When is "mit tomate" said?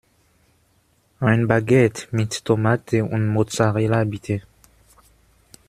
2.09-3.05